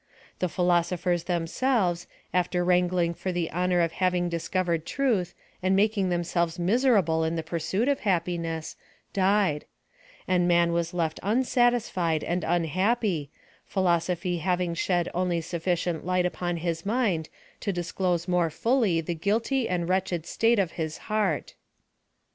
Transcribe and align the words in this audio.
The 0.39 0.49
philoso 0.49 0.97
phers 0.97 1.25
themselves, 1.25 2.07
after 2.33 2.65
wrangling 2.65 3.13
for 3.13 3.31
the 3.31 3.51
honor 3.51 3.81
of 3.81 3.91
having 3.91 4.29
discovered 4.29 4.83
truth, 4.83 5.35
and 5.61 5.75
making 5.75 6.09
themselves 6.09 6.57
miserable 6.57 7.23
in 7.23 7.35
the 7.35 7.43
};ursuit 7.43 7.87
of 7.87 7.99
happiness, 7.99 8.75
died; 9.13 9.65
and 10.27 10.47
man 10.47 10.73
was 10.73 10.95
left 10.95 11.19
unsatisfied 11.21 12.23
and 12.23 12.43
unhappy, 12.43 13.29
philosophy 13.67 14.39
having 14.39 14.73
shed 14.73 15.07
only 15.13 15.39
sufficient 15.39 16.03
light 16.03 16.25
upon 16.25 16.57
his 16.57 16.83
mind 16.83 17.29
to 17.59 17.71
disclose 17.71 18.27
more 18.27 18.49
fully 18.49 19.01
the 19.01 19.13
guilty 19.13 19.69
and 19.69 19.87
wretched 19.87 20.25
state 20.25 20.57
of 20.57 20.71
his 20.81 20.97
heart. 21.11 21.53